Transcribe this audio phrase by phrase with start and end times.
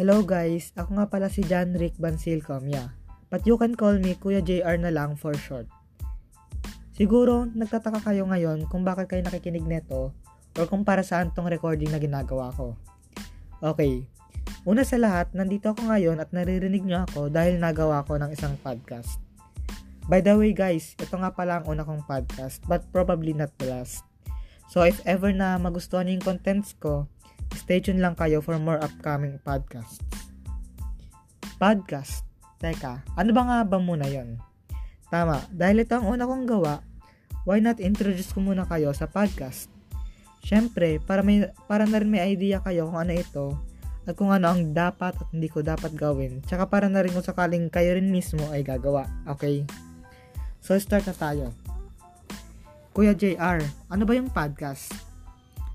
[0.00, 2.96] Hello guys, ako nga pala si John Rick Bansil Comia.
[3.28, 5.68] But you can call me Kuya JR na lang for short.
[6.96, 10.16] Siguro, nagtataka kayo ngayon kung bakit kayo nakikinig neto
[10.56, 12.80] or kung para saan tong recording na ginagawa ko.
[13.60, 14.08] Okay,
[14.64, 18.56] una sa lahat, nandito ako ngayon at naririnig nyo ako dahil nagawa ko ng isang
[18.64, 19.20] podcast.
[20.08, 23.68] By the way guys, ito nga pala ang una kong podcast but probably not the
[23.68, 24.00] last.
[24.72, 27.04] So if ever na magustuhan niyo yung contents ko,
[27.56, 30.02] stay tuned lang kayo for more upcoming podcasts.
[31.56, 32.26] Podcast?
[32.60, 34.36] Teka, ano ba nga ba muna yon?
[35.08, 36.84] Tama, dahil ito ang una kong gawa,
[37.48, 39.72] why not introduce ko muna kayo sa podcast?
[40.44, 43.46] Siyempre, para, may, para na rin may idea kayo kung ano ito
[44.08, 46.40] at kung ano ang dapat at hindi ko dapat gawin.
[46.44, 49.08] Tsaka para na rin kung sakaling kayo rin mismo ay gagawa.
[49.36, 49.64] Okay?
[50.60, 51.46] So, start na tayo.
[52.92, 55.09] Kuya JR, ano ba yung podcast?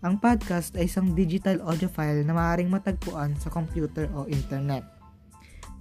[0.00, 4.80] Ang podcast ay isang digital audio file na maaaring matagpuan sa computer o internet.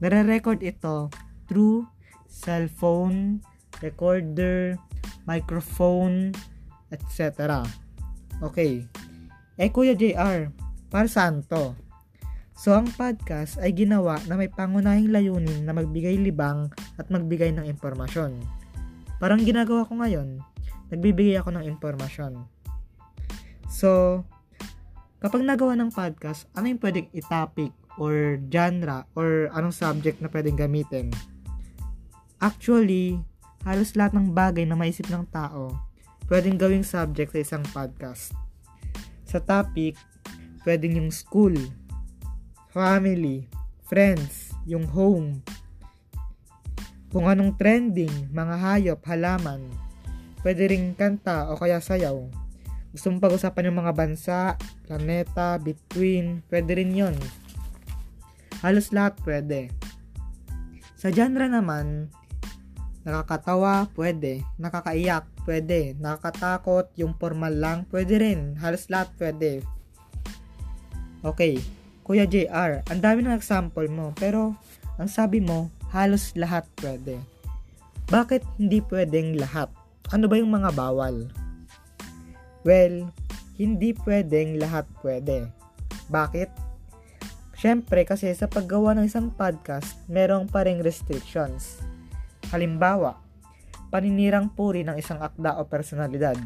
[0.04, 1.08] Nare-record ito
[1.48, 1.88] through
[2.28, 3.40] cellphone,
[3.80, 4.76] recorder,
[5.24, 6.36] microphone,
[6.92, 7.64] etc.
[8.44, 8.84] Okay.
[9.56, 10.52] Eh Kuya JR,
[10.92, 11.72] para saan to?
[12.60, 16.68] So ang podcast ay ginawa na may pangunahing layunin na magbigay libang
[17.00, 18.36] at magbigay ng impormasyon.
[19.16, 20.44] Parang ginagawa ko ngayon,
[20.92, 22.59] nagbibigay ako ng impormasyon.
[23.70, 24.22] So,
[25.22, 27.70] kapag nagawa ng podcast, ano yung pwedeng i-topic
[28.02, 31.14] or genre or anong subject na pwedeng gamitin?
[32.42, 33.22] Actually,
[33.62, 35.78] halos lahat ng bagay na maisip ng tao,
[36.26, 38.34] pwedeng gawing subject sa isang podcast.
[39.30, 39.94] Sa topic,
[40.66, 41.54] pwedeng yung school,
[42.74, 43.46] family,
[43.86, 45.46] friends, yung home,
[47.10, 49.66] kung anong trending, mga hayop, halaman,
[50.46, 52.49] pwede ring kanta o kaya sayaw.
[52.90, 54.40] Gusto mong pag-usapan yung mga bansa,
[54.90, 57.16] planeta, between, pwede rin yon.
[58.66, 59.70] Halos lahat pwede.
[60.98, 62.10] Sa genre naman,
[63.06, 64.44] nakakatawa, pwede.
[64.58, 65.96] Nakakaiyak, pwede.
[66.02, 68.58] Nakakatakot, yung formal lang, pwede rin.
[68.58, 69.64] Halos lahat pwede.
[71.22, 71.62] Okay,
[72.10, 74.58] Kuya JR, ang dami ng example mo, pero
[74.98, 77.22] ang sabi mo, halos lahat pwede.
[78.10, 79.70] Bakit hindi pwedeng lahat?
[80.10, 81.30] Ano ba yung mga bawal?
[82.68, 83.12] Well,
[83.56, 85.52] hindi pwedeng lahat pwede.
[86.12, 86.50] Bakit?
[87.60, 91.84] Siyempre kasi sa paggawa ng isang podcast, merong pa ring restrictions.
[92.56, 93.20] Halimbawa,
[93.92, 96.40] paninirang puri ng isang akda o personalidad.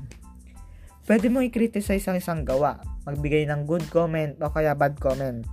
[1.03, 5.43] Pwede mo i-criticize ang isang gawa, magbigay ng good comment o kaya bad comment.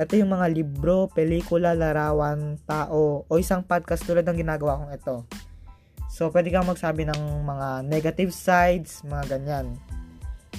[0.00, 5.16] Ito yung mga libro, pelikula, larawan, tao, o isang podcast tulad ng ginagawa kong ito.
[6.12, 9.80] So, pwede kang magsabi ng mga negative sides, mga ganyan.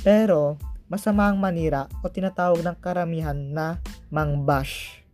[0.01, 0.57] Pero,
[0.89, 3.77] masama ang manira o tinatawag ng karamihan na
[4.09, 5.05] mangbash.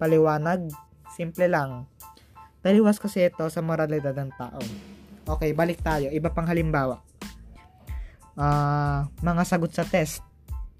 [0.00, 0.72] Paliwanag,
[1.12, 1.84] simple lang.
[2.64, 4.60] Taliwas kasi ito sa moralidad ng tao.
[5.36, 6.08] Okay, balik tayo.
[6.08, 7.04] Iba pang halimbawa.
[8.32, 10.24] Uh, mga sagot sa test.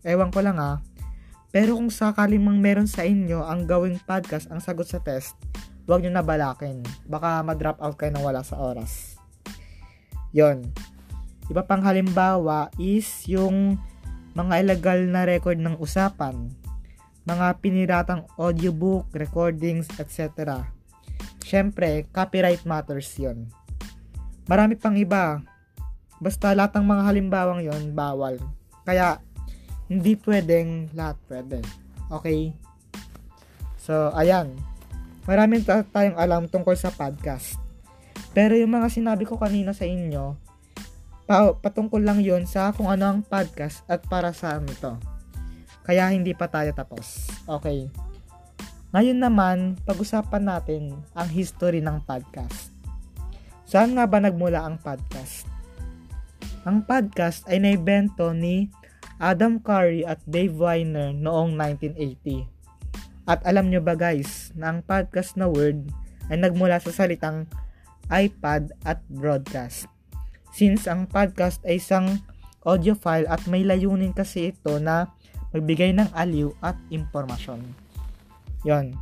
[0.08, 0.80] Ewan ko lang ah.
[1.56, 5.40] Pero kung sakaling mang meron sa inyo ang gawing podcast ang sagot sa test,
[5.88, 6.84] huwag nyo nabalakin.
[7.08, 9.16] Baka ma-drop out kayo nang wala sa oras.
[10.36, 10.68] Yon.
[11.48, 13.80] Iba pang halimbawa is yung
[14.36, 16.52] mga illegal na record ng usapan,
[17.24, 20.60] mga piniratang audiobook, recordings, etc.
[21.40, 23.48] Siyempre, copyright matters yon.
[24.44, 25.40] Marami pang iba.
[26.20, 28.36] Basta lahat ng mga halimbawang yon bawal.
[28.84, 29.24] Kaya,
[29.86, 31.58] hindi pwedeng lahat pwede.
[32.10, 32.50] Okay?
[33.78, 34.54] So, ayan.
[35.26, 37.58] Maraming tayong alam tungkol sa podcast.
[38.30, 40.38] Pero yung mga sinabi ko kanina sa inyo,
[41.26, 44.94] pa- patungkol lang yon sa kung ano ang podcast at para saan ito.
[45.86, 47.30] Kaya hindi pa tayo tapos.
[47.46, 47.90] Okay.
[48.94, 52.74] Ngayon naman, pag-usapan natin ang history ng podcast.
[53.66, 55.46] Saan nga ba nagmula ang podcast?
[56.62, 58.70] Ang podcast ay naibento ni
[59.16, 62.44] Adam Curry at Dave Weiner noong 1980.
[63.24, 65.88] At alam nyo ba guys, na ang podcast na word
[66.28, 67.48] ay nagmula sa salitang
[68.12, 69.88] iPad at broadcast.
[70.52, 72.20] Since ang podcast ay isang
[72.62, 75.08] audio file at may layunin kasi ito na
[75.56, 77.64] magbigay ng aliw at impormasyon.
[78.68, 78.92] Yon.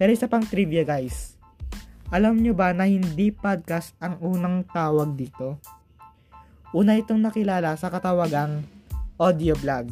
[0.00, 1.36] Pero isa pang trivia guys.
[2.08, 5.60] Alam nyo ba na hindi podcast ang unang tawag dito?
[6.72, 8.64] Una itong nakilala sa katawagang
[9.18, 9.90] audio vlog.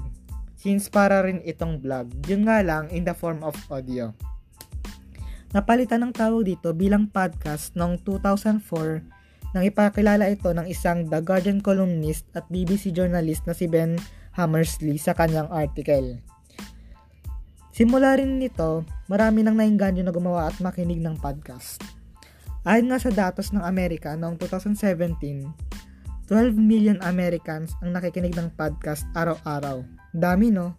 [0.54, 4.14] Since para rin itong vlog, yun nga lang in the form of audio.
[5.50, 11.58] Napalitan ng tawag dito bilang podcast noong 2004 nang ipakilala ito ng isang The Guardian
[11.58, 13.98] columnist at BBC journalist na si Ben
[14.36, 16.22] Hammersley sa kanyang article.
[17.72, 21.82] Simula rin nito, marami nang nainganyo na gumawa at makinig ng podcast.
[22.66, 25.65] Ayon nga sa datos ng Amerika noong 2017,
[26.26, 29.86] 12 million Americans ang nakikinig ng podcast araw-araw.
[30.10, 30.74] Dami no?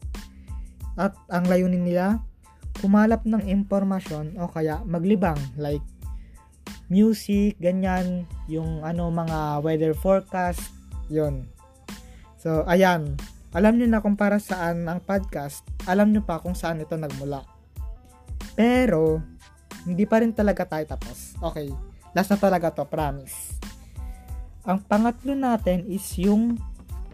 [1.00, 2.20] At ang layunin nila,
[2.84, 5.84] kumalap ng impormasyon o kaya maglibang like
[6.92, 10.72] music, ganyan, yung ano mga weather forecast,
[11.08, 11.48] yon.
[12.40, 13.16] So, ayan.
[13.56, 17.48] Alam nyo na kung para saan ang podcast, alam nyo pa kung saan ito nagmula.
[18.54, 19.24] Pero,
[19.88, 21.40] hindi pa rin talaga tayo tapos.
[21.40, 21.72] Okay,
[22.12, 23.56] last na talaga to, promise.
[24.68, 26.60] Ang pangatlo natin is yung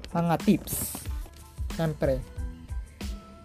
[0.09, 1.05] mga tips.
[1.77, 2.17] Siyempre,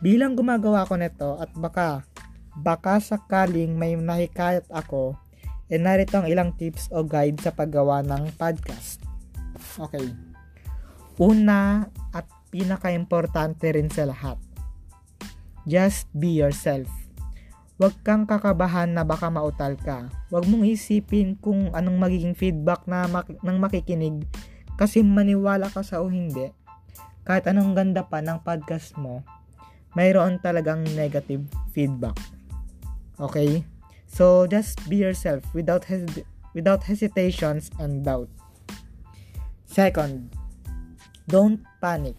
[0.00, 2.08] bilang gumagawa ko nito at baka
[2.56, 5.12] baka sakaling may nahikayat ako,
[5.69, 9.05] e narito ang ilang tips o guide sa paggawa ng podcast.
[9.76, 10.08] Okay.
[11.20, 11.84] Una
[12.16, 14.40] at pinaka-importante rin sa lahat.
[15.69, 16.88] Just be yourself.
[17.78, 20.10] Huwag kang kakabahan na baka mautal ka.
[20.34, 24.26] Huwag mong isipin kung anong magiging feedback na mak- ng makikinig
[24.75, 26.50] kasi maniwala ka sa o hindi.
[27.22, 29.22] Kahit anong ganda pa ng podcast mo,
[29.94, 32.19] mayroon talagang negative feedback.
[33.22, 33.62] Okay?
[34.10, 36.26] So just be yourself without hes-
[36.58, 38.26] without hesitations and doubt.
[39.70, 40.34] Second,
[41.31, 42.19] don't panic.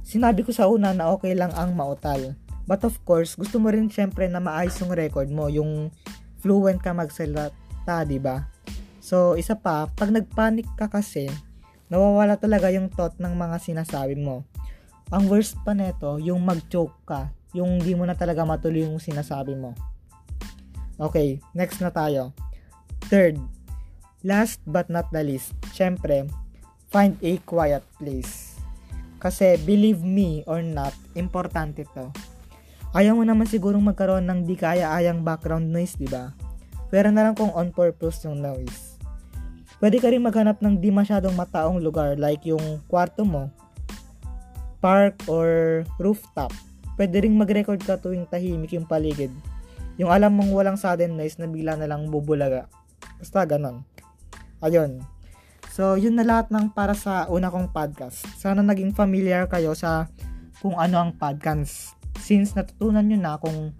[0.00, 3.90] Sinabi ko sa una na okay lang ang mautal But of course, gusto mo rin
[3.90, 5.90] syempre na maayos yung record mo, yung
[6.38, 8.46] fluent ka magsalita, di ba?
[9.02, 11.26] So, isa pa, pag nagpanic ka kasi,
[11.90, 14.46] nawawala talaga yung thought ng mga sinasabi mo.
[15.10, 19.58] Ang worst pa neto, yung mag-choke ka, yung di mo na talaga matuloy yung sinasabi
[19.58, 19.74] mo.
[21.02, 22.30] Okay, next na tayo.
[23.10, 23.42] Third,
[24.22, 26.30] last but not the least, syempre,
[26.94, 28.54] find a quiet place.
[29.18, 32.10] Kasi believe me or not, importante to
[32.92, 36.36] Ayaw mo naman sigurong magkaroon ng di kaya-ayang background noise, di ba?
[36.92, 39.00] Pero na lang kung on purpose yung noise.
[39.80, 43.48] Pwede ka rin maghanap ng di masyadong mataong lugar like yung kwarto mo,
[44.84, 46.52] park or rooftop.
[47.00, 49.32] Pwede rin mag-record ka tuwing tahimik yung paligid.
[49.96, 52.68] Yung alam mong walang sudden noise na bigla na lang bubulaga.
[53.16, 53.88] Basta ganon.
[54.60, 55.00] Ayun.
[55.72, 58.28] So, yun na lahat ng para sa una kong podcast.
[58.36, 60.12] Sana naging familiar kayo sa
[60.60, 63.74] kung ano ang podcast since natutunan nyo na kung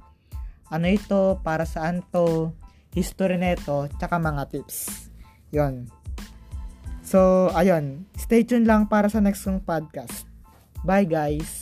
[0.67, 2.51] ano ito, para saan to,
[2.91, 5.07] history nito, tsaka mga tips.
[5.55, 5.87] yon
[7.07, 8.09] So, ayun.
[8.19, 10.27] Stay tuned lang para sa next kong podcast.
[10.83, 11.62] Bye guys!